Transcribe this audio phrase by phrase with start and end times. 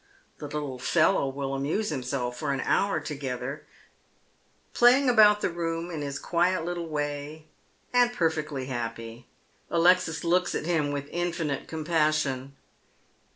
[0.39, 3.67] The little fellow will amuse himself for an hour together,
[4.73, 7.45] play ing about the room in his quiet little way,
[7.93, 9.27] and perfectly happy.
[9.69, 12.55] Alexis looks at him with infinite compassion.